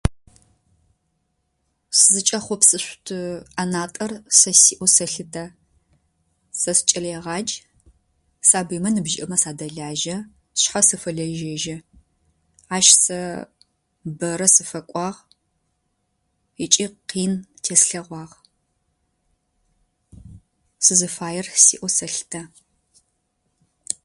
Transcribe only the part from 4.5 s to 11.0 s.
сиӏэу сэлъытэ. Сэ сыкӏэлэегъадж. Сабыймэ ныбжьыкӏэмэ садэлажьэ. Сшъхьэ